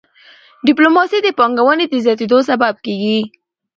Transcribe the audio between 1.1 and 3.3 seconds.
د پانګوني د زیاتيدو سبب کېږي.